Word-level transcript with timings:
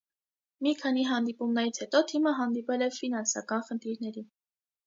Մի 0.67 0.71
քանի 0.79 1.03
հանդիպումներից 1.09 1.81
հետո 1.83 2.01
թիմը 2.13 2.35
հանդիպել 2.39 2.87
է 2.87 2.91
ֆինանսական 2.99 3.65
խնդիրների։ 3.69 4.29